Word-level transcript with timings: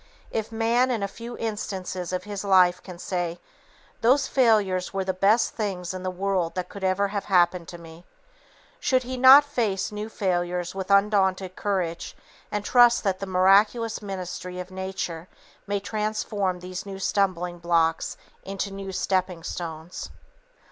If 0.31 0.51
man, 0.51 0.89
in 0.89 1.03
a 1.03 1.07
few 1.07 1.37
instances 1.37 2.11
of 2.11 2.23
his 2.23 2.43
life 2.43 2.81
can 2.81 2.97
say, 2.97 3.39
"Those 4.01 4.25
failures 4.27 4.91
were 4.91 5.03
the 5.03 5.13
best 5.13 5.53
things 5.53 5.93
in 5.93 6.01
the 6.01 6.09
world 6.09 6.55
that 6.55 6.69
could 6.69 6.81
have 6.81 6.97
happened 7.11 7.67
to 7.67 7.77
me," 7.77 8.03
should 8.79 9.03
he 9.03 9.15
not 9.15 9.43
face 9.43 9.91
new 9.91 10.09
failures 10.09 10.73
with 10.73 10.89
undaunted 10.89 11.55
courage 11.55 12.17
and 12.51 12.65
trust 12.65 13.03
that 13.03 13.19
the 13.19 13.27
miraculous 13.27 14.01
ministry 14.01 14.59
of 14.59 14.71
Nature 14.71 15.27
may 15.67 15.79
transform 15.79 16.61
these 16.61 16.83
new 16.83 16.97
stumbling 16.97 17.59
blocks 17.59 18.17
into 18.43 18.71
new 18.73 18.91
stepping 18.91 19.43
stones? 19.43 20.09